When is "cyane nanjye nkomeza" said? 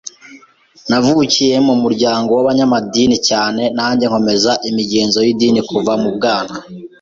3.29-4.51